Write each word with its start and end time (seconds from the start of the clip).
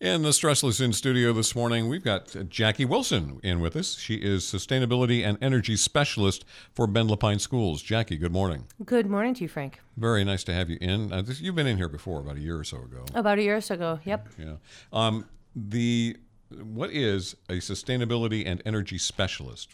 In 0.00 0.22
the 0.22 0.28
Stressless 0.28 0.80
In 0.80 0.92
studio 0.92 1.32
this 1.32 1.56
morning, 1.56 1.88
we've 1.88 2.04
got 2.04 2.48
Jackie 2.48 2.84
Wilson 2.84 3.40
in 3.42 3.58
with 3.58 3.74
us. 3.74 3.98
She 3.98 4.14
is 4.14 4.44
Sustainability 4.44 5.26
and 5.26 5.36
Energy 5.42 5.74
Specialist 5.74 6.44
for 6.72 6.86
Bend 6.86 7.10
LaPine 7.10 7.40
Schools. 7.40 7.82
Jackie, 7.82 8.16
good 8.16 8.30
morning. 8.30 8.66
Good 8.84 9.10
morning 9.10 9.34
to 9.34 9.42
you, 9.42 9.48
Frank. 9.48 9.80
Very 9.96 10.22
nice 10.22 10.44
to 10.44 10.54
have 10.54 10.70
you 10.70 10.78
in. 10.80 11.12
Uh, 11.12 11.22
this, 11.22 11.40
you've 11.40 11.56
been 11.56 11.66
in 11.66 11.78
here 11.78 11.88
before, 11.88 12.20
about 12.20 12.36
a 12.36 12.40
year 12.40 12.56
or 12.56 12.62
so 12.62 12.76
ago. 12.76 13.06
About 13.12 13.40
a 13.40 13.42
year 13.42 13.56
or 13.56 13.60
so 13.60 13.74
ago, 13.74 13.98
yep. 14.04 14.28
Yeah. 14.38 14.58
Um, 14.92 15.26
the 15.56 16.16
what 16.62 16.90
is 16.90 17.34
a 17.48 17.54
sustainability 17.54 18.46
and 18.46 18.62
energy 18.64 18.98
specialist? 18.98 19.68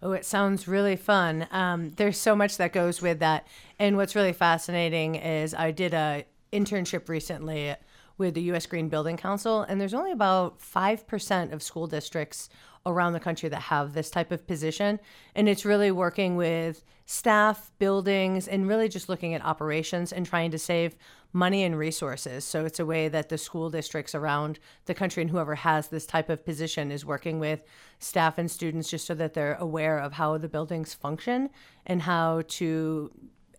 Oh, 0.00 0.12
it 0.12 0.24
sounds 0.24 0.68
really 0.68 0.94
fun. 0.94 1.48
Um, 1.50 1.90
there's 1.96 2.18
so 2.18 2.36
much 2.36 2.56
that 2.58 2.72
goes 2.72 3.02
with 3.02 3.18
that, 3.18 3.48
and 3.80 3.96
what's 3.96 4.14
really 4.14 4.32
fascinating 4.32 5.16
is 5.16 5.54
I 5.54 5.72
did 5.72 5.92
a 5.92 6.24
internship 6.52 7.08
recently 7.08 7.74
with 8.18 8.34
the 8.34 8.42
U.S. 8.42 8.66
Green 8.66 8.88
Building 8.88 9.16
Council, 9.16 9.62
and 9.62 9.80
there's 9.80 9.94
only 9.94 10.12
about 10.12 10.58
5% 10.60 11.52
of 11.52 11.62
school 11.62 11.86
districts 11.86 12.48
around 12.86 13.12
the 13.12 13.20
country 13.20 13.48
that 13.48 13.62
have 13.62 13.92
this 13.92 14.10
type 14.10 14.30
of 14.30 14.46
position. 14.46 15.00
And 15.34 15.48
it's 15.48 15.64
really 15.64 15.90
working 15.90 16.36
with 16.36 16.84
staff, 17.04 17.72
buildings, 17.78 18.48
and 18.48 18.68
really 18.68 18.88
just 18.88 19.08
looking 19.08 19.34
at 19.34 19.44
operations 19.44 20.12
and 20.12 20.24
trying 20.24 20.52
to 20.52 20.58
save 20.58 20.96
money 21.32 21.64
and 21.64 21.76
resources. 21.76 22.44
So 22.44 22.64
it's 22.64 22.80
a 22.80 22.86
way 22.86 23.08
that 23.08 23.28
the 23.28 23.38
school 23.38 23.70
districts 23.70 24.14
around 24.14 24.58
the 24.86 24.94
country 24.94 25.20
and 25.20 25.30
whoever 25.30 25.54
has 25.56 25.88
this 25.88 26.06
type 26.06 26.30
of 26.30 26.44
position 26.44 26.90
is 26.90 27.04
working 27.04 27.38
with 27.38 27.62
staff 27.98 28.38
and 28.38 28.50
students 28.50 28.88
just 28.88 29.06
so 29.06 29.14
that 29.14 29.34
they're 29.34 29.56
aware 29.60 29.98
of 29.98 30.14
how 30.14 30.38
the 30.38 30.48
buildings 30.48 30.94
function 30.94 31.50
and 31.84 32.02
how 32.02 32.42
to 32.48 33.10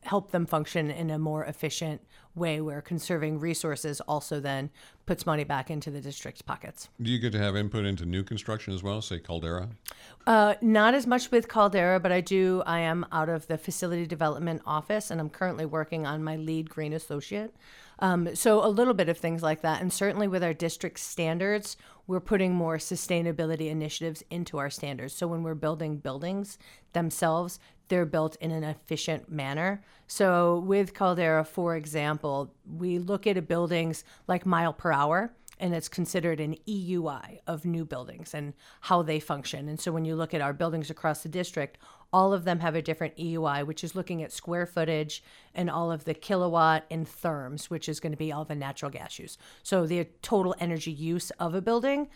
help 0.07 0.31
them 0.31 0.45
function 0.45 0.89
in 0.89 1.09
a 1.09 1.19
more 1.19 1.45
efficient 1.45 2.01
way 2.35 2.61
where 2.61 2.81
conserving 2.81 3.39
resources 3.39 3.99
also 4.01 4.39
then 4.39 4.69
puts 5.05 5.25
money 5.25 5.43
back 5.43 5.69
into 5.69 5.89
the 5.89 5.99
district's 5.99 6.41
pockets. 6.41 6.89
Do 7.01 7.11
you 7.11 7.19
get 7.19 7.31
to 7.33 7.39
have 7.39 7.55
input 7.55 7.85
into 7.85 8.05
new 8.05 8.23
construction 8.23 8.73
as 8.73 8.83
well, 8.83 9.01
say 9.01 9.19
Caldera? 9.19 9.69
Uh, 10.25 10.55
not 10.61 10.93
as 10.93 11.07
much 11.07 11.31
with 11.31 11.47
Caldera, 11.47 11.99
but 11.99 12.11
I 12.11 12.21
do. 12.21 12.63
I 12.65 12.79
am 12.79 13.05
out 13.11 13.29
of 13.29 13.47
the 13.47 13.57
facility 13.57 14.05
development 14.05 14.61
office 14.65 15.11
and 15.11 15.19
I'm 15.19 15.29
currently 15.29 15.65
working 15.65 16.05
on 16.05 16.23
my 16.23 16.35
LEED 16.35 16.69
green 16.69 16.93
associate. 16.93 17.55
Um, 17.99 18.35
so 18.35 18.63
a 18.63 18.69
little 18.69 18.93
bit 18.93 19.09
of 19.09 19.17
things 19.17 19.41
like 19.41 19.61
that. 19.61 19.81
And 19.81 19.91
certainly 19.91 20.27
with 20.27 20.43
our 20.43 20.53
district 20.53 20.99
standards, 20.99 21.77
we're 22.07 22.19
putting 22.21 22.55
more 22.55 22.77
sustainability 22.77 23.69
initiatives 23.69 24.23
into 24.29 24.57
our 24.57 24.69
standards. 24.69 25.13
So 25.13 25.27
when 25.27 25.43
we're 25.43 25.55
building 25.55 25.97
buildings 25.97 26.57
themselves, 26.93 27.59
they're 27.89 28.05
built 28.05 28.35
in 28.37 28.51
an 28.51 28.63
efficient 28.63 29.29
manner. 29.29 29.83
So 30.07 30.59
with 30.59 30.93
Caldera, 30.93 31.45
for 31.45 31.75
example, 31.75 32.53
we 32.65 32.97
look 32.97 33.27
at 33.27 33.47
buildings 33.47 34.03
like 34.27 34.45
mile 34.45 34.73
per 34.73 34.91
hour 34.91 35.33
and 35.59 35.73
it's 35.73 35.89
considered 35.89 36.39
an 36.39 36.55
EUI 36.67 37.39
of 37.47 37.65
new 37.65 37.85
buildings 37.85 38.33
and 38.33 38.53
how 38.81 39.01
they 39.01 39.19
function. 39.19 39.67
And 39.67 39.79
so 39.79 39.91
when 39.91 40.05
you 40.05 40.15
look 40.15 40.33
at 40.33 40.41
our 40.41 40.53
buildings 40.53 40.89
across 40.89 41.23
the 41.23 41.29
district, 41.29 41.77
all 42.13 42.33
of 42.33 42.45
them 42.45 42.59
have 42.59 42.75
a 42.75 42.81
different 42.81 43.17
EUI, 43.17 43.65
which 43.65 43.83
is 43.83 43.95
looking 43.95 44.23
at 44.23 44.31
square 44.31 44.65
footage 44.65 45.23
and 45.53 45.69
all 45.69 45.91
of 45.91 46.05
the 46.05 46.13
kilowatt 46.13 46.85
and 46.89 47.05
therms, 47.05 47.65
which 47.65 47.89
is 47.89 47.99
going 47.99 48.13
to 48.13 48.17
be 48.17 48.31
all 48.31 48.45
the 48.45 48.55
natural 48.55 48.91
gas 48.91 49.19
use. 49.19 49.37
So 49.63 49.85
the 49.85 50.07
total 50.21 50.55
energy 50.59 50.91
use 50.91 51.31
of 51.31 51.53
a 51.53 51.61
building 51.61 52.07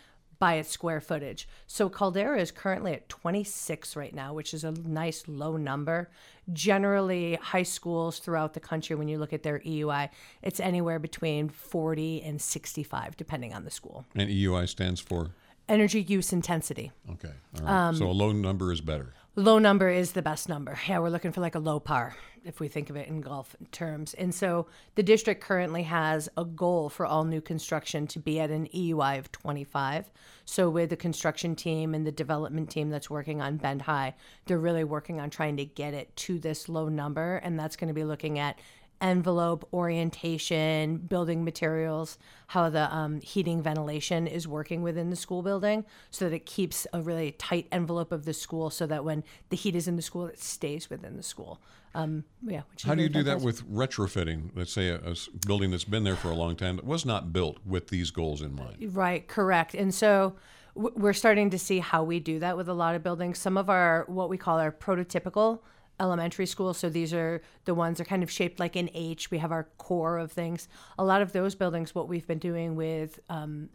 by 0.42 0.56
its 0.56 0.72
square 0.72 1.00
footage. 1.00 1.47
So 1.67 1.88
Caldera 1.88 2.42
is 2.42 2.50
currently 2.50 2.94
at 2.94 3.08
26 3.09 3.95
right 3.95 4.14
now, 4.14 4.34
which 4.34 4.56
is 4.56 4.64
a 4.64 4.72
nice 4.72 5.23
low 5.28 5.56
number. 5.56 6.09
Generally, 6.52 7.36
high 7.36 7.61
schools 7.61 8.17
throughout 8.17 8.56
the 8.56 8.59
country, 8.59 8.95
when 8.95 9.08
you 9.08 9.19
look 9.19 9.34
at 9.34 9.44
their 9.44 9.59
EUI, 9.59 10.09
it's 10.42 10.59
anywhere 10.59 10.97
between 10.97 11.47
40 11.47 12.23
and 12.23 12.42
65, 12.42 13.16
depending 13.17 13.53
on 13.53 13.66
the 13.66 13.69
school. 13.69 14.03
And 14.16 14.31
EUI 14.31 14.67
stands 14.67 15.00
for? 15.00 15.30
Energy 15.69 16.02
use 16.02 16.34
intensity. 16.34 16.92
Okay. 17.12 17.36
All 17.59 17.64
right. 17.64 17.88
Um, 17.89 17.95
so 17.95 18.08
a 18.08 18.12
low 18.12 18.31
number 18.31 18.72
is 18.72 18.81
better. 18.81 19.14
Low 19.38 19.60
number 19.60 19.88
is 19.88 20.12
the 20.12 20.22
best 20.22 20.50
number. 20.50 20.78
Yeah, 20.90 21.00
we're 21.00 21.08
looking 21.08 21.31
for 21.31 21.40
like 21.40 21.56
a 21.56 21.59
low 21.59 21.80
par 21.80 22.18
if 22.44 22.59
we 22.59 22.68
think 22.68 22.90
of 22.90 22.97
it 22.97 23.08
in 23.08 23.22
golf 23.22 23.56
terms. 23.72 24.14
And 24.16 24.36
so 24.36 24.68
the 24.96 25.03
district 25.03 25.42
currently 25.42 25.84
has 25.84 26.28
a 26.36 26.44
goal 26.44 26.90
for 26.90 27.06
all 27.06 27.24
new 27.24 27.40
construction 27.40 28.08
to 28.08 28.20
be 28.20 28.41
at 28.41 28.50
an 28.50 28.68
EUI 28.75 29.20
of 29.20 29.31
25. 29.31 30.12
So 30.44 30.70
with 30.70 30.90
the 30.90 30.97
construction 30.97 31.56
team 31.56 31.94
and 31.94 32.06
the 32.06 32.12
development 32.12 32.70
team 32.70 32.90
that's 32.90 33.09
working 33.09 33.41
on 33.41 33.56
Bend 33.56 33.84
High, 33.84 34.16
they're 34.47 34.59
really 34.59 34.84
working 34.84 35.22
on 35.22 35.30
trying 35.30 35.56
to 35.58 35.66
get 35.66 35.94
it 35.94 36.14
to 36.18 36.38
this 36.38 36.68
low 36.68 36.90
number 36.90 37.38
and 37.38 37.58
that's 37.58 37.78
going 37.78 37.88
to 37.88 37.94
be 37.94 38.03
looking 38.03 38.38
at 38.38 38.59
envelope 39.01 39.67
orientation, 39.73 40.97
building 40.97 41.44
materials, 41.44 42.17
how 42.47 42.69
the 42.69 42.94
um, 42.94 43.19
heating 43.22 43.62
ventilation 43.62 44.28
is 44.28 44.47
working 44.47 44.81
within 44.84 45.09
the 45.09 45.16
school 45.16 45.41
building 45.41 45.84
so 46.12 46.29
that 46.29 46.35
it 46.35 46.45
keeps 46.45 46.85
a 46.94 47.01
really 47.01 47.31
tight 47.34 47.67
envelope 47.72 48.11
of 48.11 48.25
the 48.25 48.34
school 48.34 48.69
so 48.69 48.85
that 48.85 49.03
when 49.03 49.23
the 49.50 49.56
heat 49.56 49.75
is 49.75 49.88
in 49.88 49.95
the 49.95 50.01
school, 50.01 50.28
it 50.28 50.40
stays 50.40 50.90
within 50.90 51.17
the 51.17 51.23
school. 51.23 51.59
Um, 51.94 52.23
yeah. 52.41 52.61
How 52.84 52.95
do 52.95 53.01
you 53.01 53.09
do 53.09 53.23
that 53.23 53.41
with 53.41 53.69
retrofitting? 53.69 54.51
Let's 54.56 54.72
say 54.72 54.90
a, 54.90 54.95
a, 54.95 55.16
building 55.45 55.72
that's 55.72 55.84
been 55.84 56.03
there 56.03 56.16
for 56.16 56.29
a 56.29 56.35
long 56.35 56.56
time 56.56 56.78
that 56.78 56.85
was 56.85 57.06
not 57.06 57.34
built 57.34 57.57
with 57.66 57.90
these 57.90 58.11
goals 58.11 58.41
in 58.41 58.56
mind. 58.56 58.95
Right, 58.95 59.28
correct. 59.28 59.73
And 59.73 59.94
so 59.94 60.35
we're 60.73 61.13
starting 61.13 61.50
to 61.50 61.59
see 61.59 61.79
how 61.79 62.03
we 62.03 62.19
do 62.19 62.40
that 62.40 62.56
with 62.56 62.69
a 62.69 62.73
lot 62.73 62.95
of 62.95 63.03
buildings. 63.03 63.40
Some 63.40 63.57
of 63.57 63.69
our, 63.69 64.06
what 64.07 64.29
we 64.29 64.38
call 64.38 64.59
our 64.59 64.72
prototypical 64.72 65.59
elementary 66.01 66.45
school. 66.45 66.73
So 66.73 66.89
these 66.89 67.13
are 67.13 67.41
the 67.66 67.73
ones 67.73 67.97
that 67.97 68.07
are 68.07 68.09
kind 68.09 68.23
of 68.23 68.31
shaped 68.31 68.59
like 68.59 68.75
an 68.75 68.89
H. 68.94 69.31
We 69.31 69.38
have 69.38 69.51
our 69.51 69.67
core 69.78 70.17
of 70.17 70.31
things. 70.31 70.67
A 70.97 71.03
lot 71.06 71.22
of 71.22 71.31
those 71.31 71.56
buildings, 71.56 71.95
what 71.95 72.09
we've 72.09 72.28
been 72.28 72.39
doing 72.39 72.75
with 72.75 73.19
um, 73.29 73.69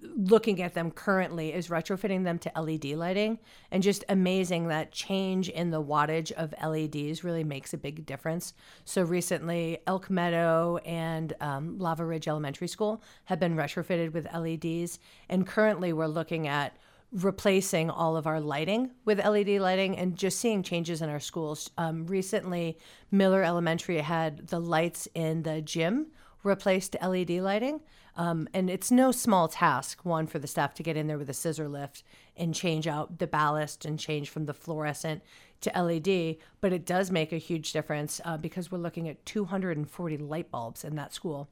looking 0.00 0.62
at 0.62 0.74
them 0.74 0.90
currently 0.90 1.52
is 1.52 1.68
retrofitting 1.68 2.24
them 2.24 2.38
to 2.38 2.52
LED 2.60 2.84
lighting 2.84 3.38
and 3.70 3.82
just 3.82 4.04
amazing 4.08 4.68
that 4.68 4.92
change 4.92 5.48
in 5.48 5.70
the 5.70 5.82
wattage 5.82 6.30
of 6.32 6.54
LEDs 6.64 7.24
really 7.24 7.44
makes 7.44 7.74
a 7.74 7.78
big 7.78 8.06
difference. 8.06 8.54
So 8.84 9.02
recently, 9.02 9.78
Elk 9.86 10.08
Meadow 10.10 10.76
and 10.78 11.32
um, 11.40 11.78
Lava 11.78 12.04
Ridge 12.04 12.28
Elementary 12.28 12.68
School 12.68 13.02
have 13.24 13.40
been 13.40 13.56
retrofitted 13.56 14.12
with 14.12 14.32
LEDs, 14.32 14.98
and 15.28 15.46
currently 15.46 15.92
we're 15.92 16.06
looking 16.06 16.46
at 16.46 16.76
replacing 17.10 17.90
all 17.90 18.16
of 18.16 18.26
our 18.26 18.40
lighting 18.40 18.90
with 19.04 19.24
LED 19.24 19.60
lighting 19.60 19.96
and 19.96 20.16
just 20.16 20.38
seeing 20.38 20.62
changes 20.62 21.00
in 21.00 21.08
our 21.08 21.20
schools. 21.20 21.70
Um, 21.78 22.06
recently, 22.06 22.78
Miller 23.10 23.42
Elementary 23.42 23.98
had 23.98 24.48
the 24.48 24.60
lights 24.60 25.08
in 25.14 25.42
the 25.42 25.62
gym 25.62 26.08
replaced 26.42 26.96
LED 27.02 27.30
lighting. 27.30 27.80
Um, 28.16 28.48
and 28.52 28.68
it's 28.68 28.90
no 28.90 29.12
small 29.12 29.46
task, 29.46 30.04
one, 30.04 30.26
for 30.26 30.40
the 30.40 30.48
staff 30.48 30.74
to 30.74 30.82
get 30.82 30.96
in 30.96 31.06
there 31.06 31.18
with 31.18 31.30
a 31.30 31.34
scissor 31.34 31.68
lift 31.68 32.02
and 32.36 32.54
change 32.54 32.88
out 32.88 33.18
the 33.18 33.28
ballast 33.28 33.84
and 33.84 33.98
change 33.98 34.28
from 34.28 34.46
the 34.46 34.54
fluorescent 34.54 35.22
to 35.60 35.70
LED. 35.70 36.36
But 36.60 36.72
it 36.72 36.84
does 36.84 37.12
make 37.12 37.32
a 37.32 37.38
huge 37.38 37.72
difference 37.72 38.20
uh, 38.24 38.36
because 38.36 38.72
we're 38.72 38.78
looking 38.78 39.08
at 39.08 39.24
240 39.24 40.16
light 40.18 40.50
bulbs 40.50 40.84
in 40.84 40.96
that 40.96 41.14
school 41.14 41.48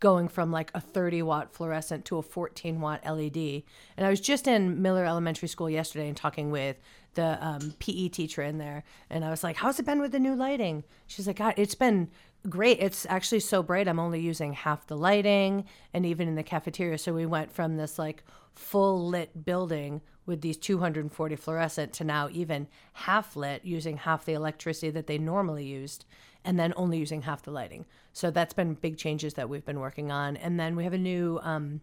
going 0.00 0.28
from 0.28 0.50
like 0.50 0.70
a 0.74 0.80
30 0.80 1.22
watt 1.22 1.52
fluorescent 1.52 2.04
to 2.06 2.18
a 2.18 2.22
14 2.22 2.80
watt 2.80 3.04
LED. 3.04 3.62
And 3.96 4.06
I 4.06 4.10
was 4.10 4.20
just 4.20 4.46
in 4.46 4.82
Miller 4.82 5.04
Elementary 5.04 5.48
School 5.48 5.70
yesterday 5.70 6.08
and 6.08 6.16
talking 6.16 6.50
with 6.50 6.76
the 7.14 7.38
um, 7.44 7.74
PE 7.78 8.08
teacher 8.08 8.42
in 8.42 8.58
there. 8.58 8.84
And 9.08 9.24
I 9.24 9.30
was 9.30 9.42
like, 9.42 9.56
How's 9.56 9.78
it 9.78 9.86
been 9.86 10.00
with 10.00 10.12
the 10.12 10.18
new 10.18 10.34
lighting? 10.34 10.84
She's 11.06 11.26
like, 11.26 11.36
God, 11.36 11.54
it's 11.56 11.74
been 11.74 12.10
great. 12.48 12.78
It's 12.80 13.06
actually 13.08 13.40
so 13.40 13.62
bright. 13.62 13.88
I'm 13.88 14.00
only 14.00 14.20
using 14.20 14.52
half 14.52 14.86
the 14.86 14.96
lighting 14.96 15.64
and 15.92 16.04
even 16.04 16.28
in 16.28 16.34
the 16.34 16.42
cafeteria. 16.42 16.98
So 16.98 17.14
we 17.14 17.26
went 17.26 17.50
from 17.52 17.76
this 17.76 17.98
like 17.98 18.22
full 18.54 19.08
lit 19.08 19.44
building 19.44 20.00
with 20.26 20.40
these 20.40 20.56
240 20.56 21.36
fluorescent 21.36 21.92
to 21.94 22.04
now 22.04 22.28
even 22.32 22.66
half 22.92 23.36
lit 23.36 23.64
using 23.64 23.98
half 23.98 24.24
the 24.24 24.32
electricity 24.32 24.90
that 24.90 25.06
they 25.06 25.18
normally 25.18 25.64
used 25.64 26.04
and 26.44 26.58
then 26.58 26.72
only 26.76 26.98
using 26.98 27.22
half 27.22 27.42
the 27.42 27.50
lighting. 27.50 27.84
So 28.12 28.30
that's 28.30 28.54
been 28.54 28.74
big 28.74 28.96
changes 28.96 29.34
that 29.34 29.48
we've 29.48 29.64
been 29.64 29.80
working 29.80 30.10
on. 30.10 30.36
And 30.36 30.58
then 30.58 30.76
we 30.76 30.84
have 30.84 30.92
a 30.92 30.98
new, 30.98 31.40
um, 31.42 31.80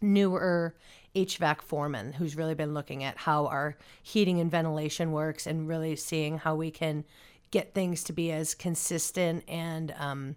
newer 0.00 0.74
HVAC 1.14 1.60
foreman 1.62 2.12
who's 2.12 2.36
really 2.36 2.54
been 2.54 2.74
looking 2.74 3.04
at 3.04 3.18
how 3.18 3.46
our 3.46 3.76
heating 4.02 4.40
and 4.40 4.50
ventilation 4.50 5.12
works 5.12 5.46
and 5.46 5.68
really 5.68 5.96
seeing 5.96 6.38
how 6.38 6.54
we 6.54 6.70
can 6.70 7.04
get 7.50 7.74
things 7.74 8.04
to 8.04 8.12
be 8.12 8.30
as 8.32 8.54
consistent 8.54 9.44
and 9.48 9.94
um, 9.98 10.36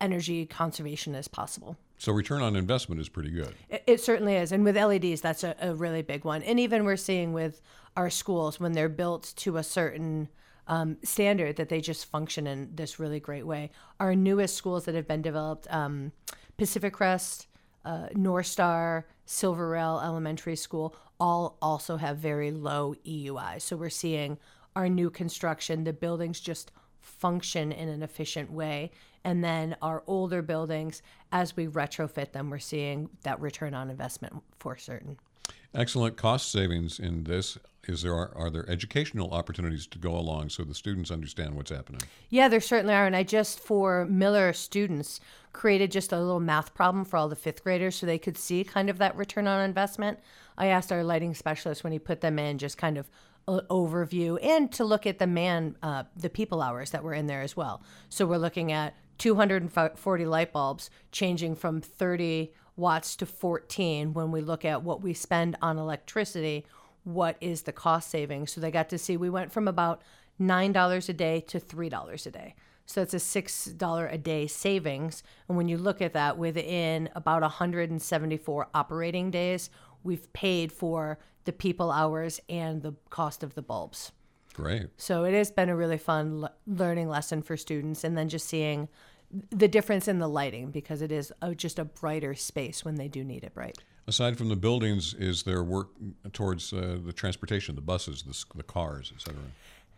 energy 0.00 0.46
conservation 0.46 1.14
as 1.14 1.28
possible. 1.28 1.76
So 1.98 2.12
return 2.12 2.42
on 2.42 2.54
investment 2.54 3.00
is 3.00 3.08
pretty 3.08 3.30
good. 3.30 3.54
It, 3.68 3.82
it 3.86 4.00
certainly 4.00 4.36
is, 4.36 4.52
and 4.52 4.64
with 4.64 4.76
LEDs, 4.76 5.20
that's 5.20 5.42
a, 5.42 5.56
a, 5.60 5.74
really 5.74 6.02
big 6.02 6.24
one. 6.24 6.42
And 6.44 6.60
even 6.60 6.84
we're 6.84 6.96
seeing 6.96 7.32
with 7.32 7.60
our 7.96 8.08
schools 8.08 8.60
when 8.60 8.72
they're 8.72 8.88
built 8.88 9.32
to 9.38 9.56
a 9.56 9.64
certain 9.64 10.28
um, 10.68 10.98
standard 11.02 11.56
that 11.56 11.68
they 11.68 11.80
just 11.80 12.06
function 12.06 12.46
in 12.46 12.70
this 12.74 13.00
really 13.00 13.18
great 13.18 13.46
way. 13.46 13.70
Our 13.98 14.14
newest 14.14 14.54
schools 14.54 14.84
that 14.84 14.94
have 14.94 15.08
been 15.08 15.22
developed, 15.22 15.66
um, 15.70 16.12
Pacific 16.56 16.92
Crest, 16.92 17.48
uh, 17.84 18.08
North 18.14 18.46
Star, 18.46 19.06
Silver 19.24 19.68
Rail 19.68 20.00
Elementary 20.02 20.56
School, 20.56 20.94
all 21.18 21.56
also 21.60 21.96
have 21.96 22.18
very 22.18 22.52
low 22.52 22.94
EUI. 23.04 23.60
So 23.60 23.76
we're 23.76 23.90
seeing 23.90 24.38
our 24.76 24.88
new 24.88 25.10
construction, 25.10 25.84
the 25.84 25.92
buildings 25.92 26.40
just 26.40 26.72
function 27.00 27.72
in 27.72 27.88
an 27.88 28.02
efficient 28.02 28.50
way. 28.50 28.90
And 29.24 29.42
then 29.42 29.76
our 29.82 30.02
older 30.06 30.42
buildings, 30.42 31.02
as 31.32 31.56
we 31.56 31.66
retrofit 31.66 32.32
them, 32.32 32.50
we're 32.50 32.58
seeing 32.58 33.10
that 33.22 33.40
return 33.40 33.74
on 33.74 33.90
investment 33.90 34.42
for 34.58 34.76
certain. 34.76 35.18
Excellent 35.74 36.16
cost 36.16 36.50
savings 36.50 36.98
in 36.98 37.24
this. 37.24 37.58
Is 37.86 38.02
there 38.02 38.14
are, 38.14 38.36
are 38.36 38.50
there 38.50 38.68
educational 38.68 39.30
opportunities 39.30 39.86
to 39.86 39.98
go 39.98 40.14
along 40.14 40.50
so 40.50 40.62
the 40.62 40.74
students 40.74 41.10
understand 41.10 41.54
what's 41.54 41.70
happening? 41.70 42.02
Yeah, 42.28 42.48
there 42.48 42.60
certainly 42.60 42.94
are. 42.94 43.06
And 43.06 43.16
I 43.16 43.22
just, 43.22 43.58
for 43.58 44.04
Miller 44.04 44.52
students, 44.52 45.20
created 45.52 45.90
just 45.90 46.12
a 46.12 46.18
little 46.18 46.40
math 46.40 46.74
problem 46.74 47.04
for 47.04 47.16
all 47.16 47.28
the 47.28 47.36
fifth 47.36 47.64
graders 47.64 47.96
so 47.96 48.06
they 48.06 48.18
could 48.18 48.36
see 48.36 48.62
kind 48.62 48.90
of 48.90 48.98
that 48.98 49.16
return 49.16 49.46
on 49.46 49.64
investment. 49.64 50.18
I 50.58 50.66
asked 50.66 50.92
our 50.92 51.02
lighting 51.02 51.34
specialist 51.34 51.82
when 51.82 51.92
he 51.92 51.98
put 51.98 52.20
them 52.20 52.38
in 52.38 52.58
just 52.58 52.76
kind 52.76 52.98
of 52.98 53.08
overview 53.48 54.38
and 54.42 54.70
to 54.72 54.84
look 54.84 55.06
at 55.06 55.18
the 55.18 55.26
man, 55.26 55.76
uh, 55.82 56.04
the 56.16 56.30
people 56.30 56.62
hours 56.62 56.90
that 56.90 57.02
were 57.02 57.14
in 57.14 57.26
there 57.26 57.42
as 57.42 57.56
well. 57.56 57.82
So 58.08 58.26
we're 58.26 58.38
looking 58.38 58.72
at 58.72 58.94
240 59.18 60.26
light 60.26 60.52
bulbs 60.52 60.90
changing 61.10 61.56
from 61.56 61.80
30 61.80 62.52
watts 62.76 63.16
to 63.16 63.26
14 63.26 64.12
when 64.14 64.30
we 64.30 64.40
look 64.40 64.64
at 64.64 64.82
what 64.82 65.02
we 65.02 65.12
spend 65.12 65.56
on 65.60 65.78
electricity 65.78 66.64
what 67.02 67.36
is 67.40 67.62
the 67.62 67.72
cost 67.72 68.08
saving 68.08 68.46
so 68.46 68.60
they 68.60 68.70
got 68.70 68.88
to 68.88 68.96
see 68.96 69.16
we 69.16 69.28
went 69.28 69.50
from 69.50 69.66
about 69.66 70.00
$9 70.40 71.08
a 71.08 71.12
day 71.12 71.40
to 71.40 71.58
$3 71.58 72.26
a 72.26 72.30
day. 72.30 72.54
So 72.86 73.02
it's 73.02 73.14
a 73.14 73.18
$6 73.18 74.12
a 74.12 74.18
day 74.18 74.46
savings. 74.46 75.22
And 75.46 75.56
when 75.56 75.68
you 75.68 75.76
look 75.76 76.00
at 76.00 76.14
that 76.14 76.38
within 76.38 77.10
about 77.14 77.42
174 77.42 78.68
operating 78.74 79.30
days 79.30 79.68
we've 80.02 80.32
paid 80.32 80.72
for 80.72 81.18
the 81.44 81.52
people 81.52 81.90
hours 81.90 82.40
and 82.48 82.82
the 82.82 82.94
cost 83.10 83.42
of 83.42 83.54
the 83.54 83.62
bulbs 83.62 84.12
Great. 84.54 84.88
so 84.96 85.24
it 85.24 85.34
has 85.34 85.50
been 85.50 85.68
a 85.68 85.76
really 85.76 85.98
fun 85.98 86.40
le- 86.40 86.52
learning 86.66 87.08
lesson 87.08 87.42
for 87.42 87.56
students, 87.56 88.04
and 88.04 88.16
then 88.18 88.28
just 88.28 88.46
seeing 88.48 88.88
the 89.50 89.68
difference 89.68 90.08
in 90.08 90.18
the 90.18 90.28
lighting 90.28 90.70
because 90.70 91.02
it 91.02 91.12
is 91.12 91.32
a, 91.42 91.54
just 91.54 91.78
a 91.78 91.84
brighter 91.84 92.34
space 92.34 92.84
when 92.84 92.96
they 92.96 93.08
do 93.08 93.22
need 93.24 93.44
it 93.44 93.54
bright. 93.54 93.78
Aside 94.06 94.38
from 94.38 94.48
the 94.48 94.56
buildings, 94.56 95.12
is 95.14 95.42
there 95.42 95.62
work 95.62 95.88
towards 96.32 96.72
uh, 96.72 96.98
the 97.04 97.12
transportation, 97.12 97.74
the 97.74 97.82
buses, 97.82 98.22
the, 98.22 98.56
the 98.56 98.62
cars, 98.62 99.12
et 99.14 99.20
cetera? 99.20 99.42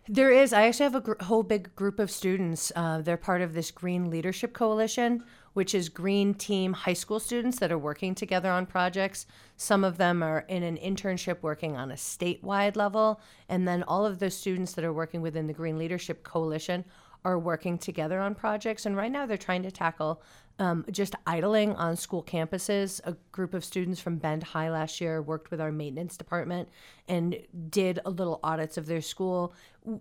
There 0.08 0.30
is. 0.30 0.52
I 0.52 0.66
actually 0.66 0.84
have 0.84 0.94
a 0.94 1.00
gr- 1.00 1.22
whole 1.24 1.42
big 1.42 1.74
group 1.76 1.98
of 1.98 2.10
students. 2.10 2.72
Uh, 2.74 3.00
they're 3.00 3.16
part 3.16 3.42
of 3.42 3.52
this 3.52 3.70
Green 3.70 4.10
Leadership 4.10 4.52
Coalition, 4.52 5.22
which 5.52 5.74
is 5.74 5.88
green 5.88 6.34
team 6.34 6.72
high 6.72 6.94
school 6.94 7.20
students 7.20 7.58
that 7.58 7.70
are 7.70 7.78
working 7.78 8.14
together 8.14 8.50
on 8.50 8.66
projects. 8.66 9.26
Some 9.56 9.84
of 9.84 9.98
them 9.98 10.22
are 10.22 10.44
in 10.48 10.62
an 10.62 10.78
internship 10.78 11.42
working 11.42 11.76
on 11.76 11.90
a 11.90 11.94
statewide 11.94 12.76
level. 12.76 13.20
And 13.48 13.68
then 13.68 13.82
all 13.84 14.06
of 14.06 14.18
the 14.18 14.30
students 14.30 14.72
that 14.72 14.84
are 14.84 14.92
working 14.92 15.20
within 15.22 15.46
the 15.46 15.52
Green 15.52 15.78
Leadership 15.78 16.24
Coalition 16.24 16.84
are 17.24 17.38
working 17.38 17.78
together 17.78 18.20
on 18.20 18.34
projects. 18.34 18.86
And 18.86 18.96
right 18.96 19.10
now 19.10 19.26
they're 19.26 19.36
trying 19.36 19.62
to 19.64 19.70
tackle 19.70 20.22
um, 20.58 20.84
just 20.90 21.14
idling 21.26 21.74
on 21.76 21.96
school 21.96 22.22
campuses. 22.22 23.00
A 23.04 23.16
group 23.32 23.54
of 23.54 23.64
students 23.64 24.00
from 24.00 24.16
Bend 24.16 24.42
High 24.42 24.70
last 24.70 25.00
year 25.00 25.22
worked 25.22 25.50
with 25.50 25.60
our 25.60 25.72
maintenance 25.72 26.16
department 26.16 26.68
and 27.08 27.38
did 27.70 27.98
a 28.04 28.10
little 28.10 28.40
audits 28.42 28.76
of 28.76 28.86
their 28.86 29.00
school, 29.00 29.54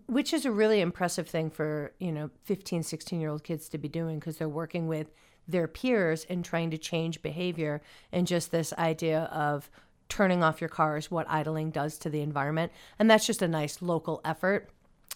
which 0.07 0.33
is 0.33 0.45
a 0.45 0.51
really 0.51 0.81
impressive 0.81 1.29
thing 1.29 1.49
for, 1.49 1.93
you 1.99 2.11
know, 2.11 2.29
15, 2.43 2.83
16 2.83 3.21
year 3.21 3.29
old 3.29 3.43
kids 3.43 3.69
to 3.69 3.77
be 3.77 3.87
doing 3.87 4.19
because 4.19 4.37
they're 4.37 4.49
working 4.49 4.87
with 4.87 5.11
their 5.47 5.67
peers 5.67 6.25
and 6.29 6.45
trying 6.45 6.69
to 6.71 6.77
change 6.77 7.21
behavior 7.21 7.81
and 8.11 8.27
just 8.27 8.51
this 8.51 8.73
idea 8.73 9.23
of 9.31 9.69
turning 10.09 10.43
off 10.43 10.59
your 10.59 10.69
cars, 10.69 11.09
what 11.09 11.25
idling 11.29 11.71
does 11.71 11.97
to 11.99 12.09
the 12.09 12.21
environment. 12.21 12.71
And 12.97 13.09
that's 13.09 13.25
just 13.25 13.41
a 13.41 13.47
nice 13.47 13.81
local 13.81 14.19
effort 14.25 14.69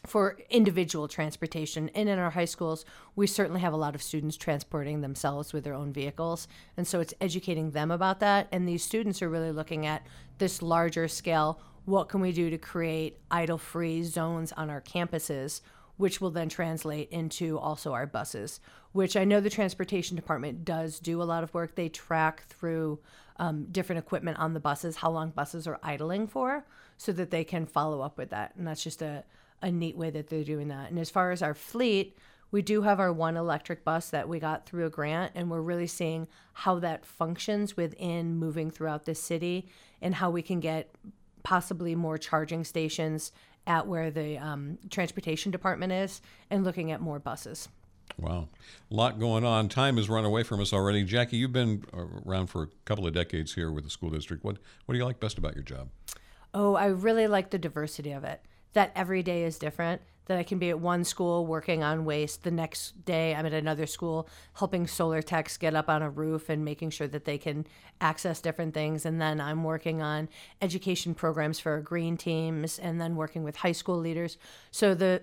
for 0.06 0.38
individual 0.50 1.08
transportation. 1.08 1.90
And 1.96 2.10
in 2.10 2.20
our 2.20 2.32
high 2.32 2.46
schools, 2.46 2.86
we 3.16 3.28
certainly 3.28 3.62
have 3.62 3.74
a 3.74 3.78
lot 3.78 3.96
of 3.96 4.04
students 4.04 4.38
transporting 4.38 5.02
themselves 5.02 5.54
with 5.54 5.64
their 5.64 5.74
own 5.74 5.94
vehicles. 5.94 6.48
And 6.76 6.88
so 6.88 7.00
it's 7.00 7.14
educating 7.22 7.72
them 7.72 7.92
about 7.92 8.20
that. 8.20 8.48
And 8.52 8.68
these 8.68 8.84
students 8.84 9.22
are 9.22 9.30
really 9.30 9.52
looking 9.52 9.86
at 9.86 10.06
this 10.40 10.62
larger 10.62 11.08
scale 11.08 11.60
what 11.86 12.08
can 12.08 12.22
we 12.22 12.32
do 12.32 12.50
to 12.50 12.58
create 12.58 13.20
idle 13.30 13.58
free 13.58 14.04
zones 14.04 14.52
on 14.54 14.70
our 14.70 14.82
campuses? 14.82 15.62
Which 15.98 16.20
will 16.20 16.32
then 16.32 16.50
translate 16.50 17.10
into 17.12 17.60
also 17.60 17.94
our 17.94 18.08
buses, 18.08 18.60
which 18.94 19.16
I 19.16 19.26
know 19.26 19.40
the 19.40 19.50
transportation 19.50 20.16
department 20.16 20.66
does 20.66 21.00
do 21.00 21.22
a 21.22 21.24
lot 21.24 21.44
of 21.44 21.54
work. 21.54 21.76
They 21.76 21.88
track 21.88 22.48
through 22.48 23.00
um, 23.38 23.66
different 23.66 24.00
equipment 24.00 24.40
on 24.40 24.54
the 24.54 24.60
buses, 24.60 24.98
how 24.98 25.12
long 25.12 25.30
buses 25.30 25.68
are 25.68 25.80
idling 25.84 26.28
for, 26.28 26.66
so 26.98 27.12
that 27.12 27.30
they 27.30 27.44
can 27.44 27.68
follow 27.68 28.02
up 28.02 28.18
with 28.18 28.32
that. 28.32 28.56
And 28.58 28.66
that's 28.66 28.84
just 28.84 29.04
a, 29.04 29.24
a 29.64 29.72
neat 29.72 29.98
way 29.98 30.12
that 30.12 30.28
they're 30.28 30.44
doing 30.44 30.68
that. 30.68 30.92
And 30.92 31.00
as 31.00 31.10
far 31.10 31.32
as 31.32 31.42
our 31.42 31.56
fleet, 31.56 32.18
we 32.52 32.62
do 32.62 32.84
have 32.84 33.00
our 33.00 33.12
one 33.12 33.36
electric 33.36 33.84
bus 33.84 34.12
that 34.12 34.30
we 34.30 34.38
got 34.38 34.68
through 34.68 34.86
a 34.86 34.90
grant, 34.90 35.32
and 35.34 35.50
we're 35.50 35.62
really 35.62 35.88
seeing 35.88 36.28
how 36.54 36.78
that 36.80 37.04
functions 37.04 37.76
within 37.76 38.36
moving 38.36 38.70
throughout 38.70 39.06
the 39.06 39.16
city 39.16 39.68
and 40.02 40.14
how 40.14 40.30
we 40.30 40.44
can 40.44 40.60
get 40.60 40.94
possibly 41.42 41.96
more 41.96 42.18
charging 42.18 42.64
stations 42.64 43.32
at 43.66 43.88
where 43.88 44.12
the 44.12 44.38
um, 44.38 44.78
transportation 44.90 45.52
department 45.52 45.92
is 45.92 46.22
and 46.52 46.64
looking 46.64 46.92
at 46.92 47.02
more 47.02 47.18
buses. 47.18 47.70
Wow. 48.20 48.50
A 48.92 48.94
lot 48.94 49.20
going 49.20 49.46
on. 49.46 49.70
Time 49.70 49.98
has 49.98 50.10
run 50.10 50.26
away 50.26 50.44
from 50.44 50.60
us 50.60 50.74
already. 50.74 51.04
Jackie, 51.04 51.38
you've 51.38 51.54
been 51.54 51.84
around 51.94 52.48
for 52.48 52.64
a 52.64 52.68
couple 52.86 53.08
of 53.08 53.14
decades 53.14 53.56
here 53.56 53.72
with 53.72 53.86
the 53.86 53.90
school 53.90 54.10
district. 54.10 54.44
What, 54.44 54.58
what 54.86 54.94
do 54.94 55.00
you 55.00 55.06
like 55.06 55.20
best 55.20 55.38
about 55.38 55.56
your 55.56 55.64
job? 55.64 55.88
Oh, 56.54 56.76
I 56.76 56.88
really 56.88 57.28
like 57.28 57.50
the 57.50 57.58
diversity 57.58 58.12
of 58.12 58.24
it. 58.24 58.42
That 58.74 58.92
every 58.96 59.24
day 59.24 59.44
is 59.44 59.58
different. 59.58 60.02
That 60.26 60.38
I 60.38 60.44
can 60.44 60.58
be 60.58 60.70
at 60.70 60.80
one 60.80 61.04
school 61.04 61.46
working 61.46 61.84
on 61.84 62.06
waste. 62.06 62.44
The 62.44 62.52
next 62.52 63.04
day, 63.04 63.36
I'm 63.36 63.46
at 63.46 63.54
another 63.54 63.86
school 63.86 64.30
helping 64.54 64.88
solar 64.88 65.22
techs 65.22 65.58
get 65.58 65.76
up 65.76 65.90
on 65.90 66.02
a 66.02 66.10
roof 66.10 66.48
and 66.50 66.64
making 66.64 66.92
sure 66.92 67.08
that 67.08 67.26
they 67.26 67.38
can 67.38 67.68
access 68.00 68.40
different 68.40 68.74
things. 68.74 69.06
And 69.06 69.20
then 69.20 69.42
I'm 69.42 69.66
working 69.66 70.02
on 70.02 70.30
education 70.62 71.14
programs 71.14 71.60
for 71.60 71.82
green 71.82 72.16
teams 72.16 72.80
and 72.80 73.02
then 73.02 73.18
working 73.18 73.44
with 73.44 73.58
high 73.58 73.74
school 73.74 73.98
leaders. 73.98 74.38
So 74.72 74.96
the 74.96 75.22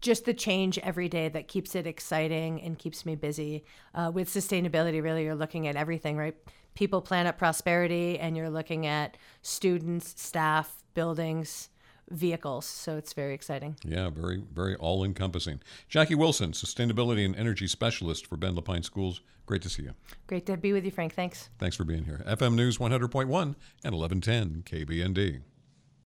just 0.00 0.24
the 0.24 0.34
change 0.34 0.78
every 0.78 1.08
day 1.08 1.28
that 1.28 1.48
keeps 1.48 1.74
it 1.74 1.86
exciting 1.86 2.60
and 2.62 2.78
keeps 2.78 3.04
me 3.04 3.16
busy. 3.16 3.64
Uh, 3.94 4.10
with 4.14 4.28
sustainability, 4.28 5.02
really, 5.02 5.24
you're 5.24 5.34
looking 5.34 5.66
at 5.66 5.76
everything, 5.76 6.16
right? 6.16 6.36
People, 6.74 7.00
planet, 7.00 7.36
prosperity, 7.36 8.18
and 8.18 8.36
you're 8.36 8.50
looking 8.50 8.86
at 8.86 9.16
students, 9.42 10.20
staff, 10.20 10.84
buildings, 10.94 11.68
vehicles. 12.12 12.66
So 12.66 12.96
it's 12.96 13.12
very 13.12 13.34
exciting. 13.34 13.76
Yeah, 13.84 14.10
very, 14.10 14.42
very 14.52 14.76
all 14.76 15.04
encompassing. 15.04 15.60
Jackie 15.88 16.14
Wilson, 16.14 16.52
Sustainability 16.52 17.24
and 17.24 17.34
Energy 17.36 17.66
Specialist 17.66 18.26
for 18.26 18.36
Bend 18.36 18.56
LaPine 18.56 18.82
Schools. 18.82 19.20
Great 19.46 19.62
to 19.62 19.68
see 19.68 19.82
you. 19.82 19.94
Great 20.26 20.46
to 20.46 20.56
be 20.56 20.72
with 20.72 20.84
you, 20.84 20.90
Frank. 20.90 21.14
Thanks. 21.14 21.48
Thanks 21.58 21.76
for 21.76 21.84
being 21.84 22.04
here. 22.04 22.22
FM 22.26 22.54
News 22.54 22.78
100.1 22.78 23.24
and 23.84 23.94
1110 23.94 24.62
KBND. 24.64 25.40